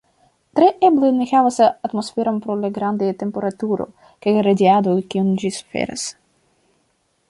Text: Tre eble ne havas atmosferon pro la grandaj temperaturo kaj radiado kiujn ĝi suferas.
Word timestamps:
Tre 0.59 0.69
eble 0.87 1.11
ne 1.17 1.27
havas 1.31 1.59
atmosferon 1.67 2.41
pro 2.47 2.57
la 2.63 2.73
grandaj 2.79 3.11
temperaturo 3.21 3.89
kaj 4.27 4.37
radiado 4.51 4.99
kiujn 5.13 5.33
ĝi 5.45 5.57
suferas. 5.61 6.13